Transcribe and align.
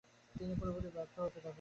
তিনি 0.35 0.53
পুরোপুরি 0.59 0.89
ব্যর্থ 0.95 1.15
হতে 1.19 1.31
থাকেন। 1.35 1.49